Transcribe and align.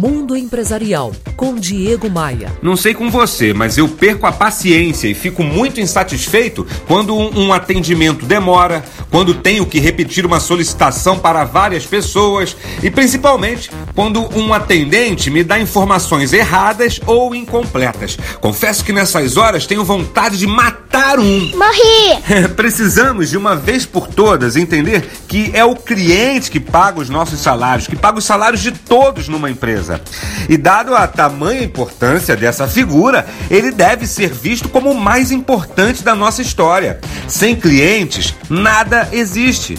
Mundo 0.00 0.36
Empresarial, 0.36 1.12
com 1.36 1.54
Diego 1.54 2.10
Maia. 2.10 2.52
Não 2.62 2.76
sei 2.76 2.94
com 2.94 3.10
você, 3.10 3.52
mas 3.52 3.78
eu 3.78 3.88
perco 3.88 4.26
a 4.26 4.32
paciência 4.32 5.08
e 5.08 5.14
fico 5.14 5.42
muito 5.42 5.80
insatisfeito 5.80 6.66
quando 6.86 7.16
um, 7.16 7.46
um, 7.46 7.52
atendimento 7.52 8.26
demora, 8.26 8.84
quando 9.14 9.32
tenho 9.32 9.64
que 9.64 9.78
repetir 9.78 10.26
uma 10.26 10.40
solicitação 10.40 11.16
para 11.16 11.44
várias 11.44 11.86
pessoas 11.86 12.56
e 12.82 12.90
principalmente 12.90 13.70
quando 13.94 14.28
um 14.36 14.52
atendente 14.52 15.30
me 15.30 15.44
dá 15.44 15.56
informações 15.56 16.32
erradas 16.32 17.00
ou 17.06 17.32
incompletas. 17.32 18.18
Confesso 18.40 18.84
que 18.84 18.92
nessas 18.92 19.36
horas 19.36 19.66
tenho 19.66 19.84
vontade 19.84 20.36
de 20.36 20.48
matar 20.48 21.20
um. 21.20 21.52
Morri! 21.54 22.48
Precisamos 22.56 23.30
de 23.30 23.36
uma 23.36 23.54
vez 23.54 23.86
por 23.86 24.08
todas 24.08 24.56
entender 24.56 25.08
que 25.28 25.52
é 25.54 25.64
o 25.64 25.76
cliente 25.76 26.50
que 26.50 26.58
paga 26.58 26.98
os 26.98 27.08
nossos 27.08 27.38
salários, 27.38 27.86
que 27.86 27.94
paga 27.94 28.18
os 28.18 28.24
salários 28.24 28.62
de 28.62 28.72
todos 28.72 29.28
numa 29.28 29.48
empresa. 29.48 30.00
E 30.48 30.56
dado 30.56 30.92
a 30.92 31.06
tamanha 31.06 31.62
importância 31.62 32.34
dessa 32.34 32.66
figura, 32.66 33.24
ele 33.48 33.70
deve 33.70 34.08
ser 34.08 34.32
visto 34.32 34.68
como 34.68 34.90
o 34.90 35.00
mais 35.00 35.30
importante 35.30 36.02
da 36.02 36.16
nossa 36.16 36.42
história. 36.42 36.98
Sem 37.28 37.54
clientes, 37.54 38.34
nada 38.50 39.03
existe. 39.12 39.78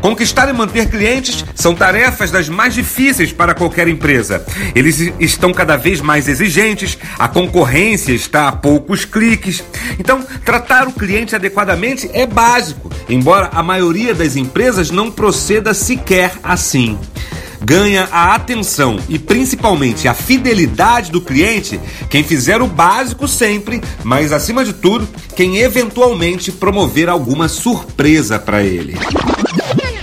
Conquistar 0.00 0.50
e 0.50 0.52
manter 0.52 0.90
clientes 0.90 1.44
são 1.54 1.74
tarefas 1.74 2.30
das 2.30 2.48
mais 2.48 2.74
difíceis 2.74 3.32
para 3.32 3.54
qualquer 3.54 3.88
empresa. 3.88 4.44
Eles 4.74 5.00
estão 5.18 5.52
cada 5.52 5.76
vez 5.76 6.00
mais 6.00 6.28
exigentes, 6.28 6.98
a 7.18 7.26
concorrência 7.26 8.12
está 8.12 8.48
a 8.48 8.52
poucos 8.52 9.04
cliques. 9.04 9.64
Então, 9.98 10.22
tratar 10.44 10.86
o 10.86 10.92
cliente 10.92 11.34
adequadamente 11.34 12.10
é 12.12 12.26
básico, 12.26 12.90
embora 13.08 13.48
a 13.52 13.62
maioria 13.62 14.14
das 14.14 14.36
empresas 14.36 14.90
não 14.90 15.10
proceda 15.10 15.72
sequer 15.72 16.32
assim 16.42 16.98
ganha 17.64 18.08
a 18.12 18.34
atenção 18.34 18.98
e 19.08 19.18
principalmente 19.18 20.06
a 20.06 20.14
fidelidade 20.14 21.10
do 21.10 21.20
cliente 21.20 21.80
quem 22.10 22.22
fizer 22.22 22.60
o 22.60 22.66
básico 22.66 23.26
sempre, 23.26 23.80
mas 24.02 24.32
acima 24.32 24.64
de 24.64 24.72
tudo, 24.72 25.08
quem 25.34 25.58
eventualmente 25.58 26.52
promover 26.52 27.08
alguma 27.08 27.48
surpresa 27.48 28.38
para 28.38 28.62
ele. 28.62 28.96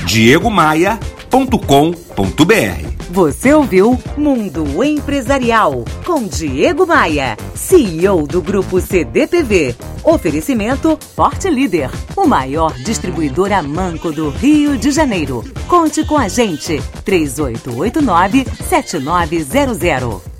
diegomaia.com.br 0.05 2.90
Você 3.11 3.53
ouviu 3.53 3.99
Mundo 4.15 4.81
Empresarial 4.81 5.83
com 6.05 6.23
Diego 6.25 6.87
Maia, 6.87 7.35
CEO 7.53 8.25
do 8.25 8.41
grupo 8.41 8.79
CDPV. 8.79 9.75
Oferecimento 10.01 10.97
Forte 11.13 11.49
Líder, 11.49 11.89
o 12.15 12.25
maior 12.25 12.73
distribuidor 12.73 13.51
a 13.51 13.61
manco 13.61 14.13
do 14.13 14.29
Rio 14.29 14.77
de 14.77 14.91
Janeiro. 14.91 15.43
Conte 15.67 16.05
com 16.05 16.17
a 16.17 16.29
gente, 16.29 16.81
3889 17.03 18.45
7900. 18.69 20.30